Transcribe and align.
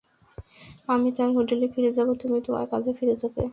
আমি 0.87 1.09
আবার 1.13 1.29
হোটেলে 1.37 1.65
ফিরে 1.73 1.91
যাব, 1.97 2.07
তুমি 2.21 2.37
তোমার 2.45 2.65
কাজে 2.71 2.91
ফিরে 2.99 3.15
যাবে। 3.21 3.43